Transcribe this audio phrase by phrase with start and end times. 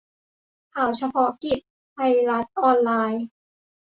[0.73, 1.59] ข่าวเฉพาะกิจ
[1.91, 3.25] ไทยรัฐออนไลน์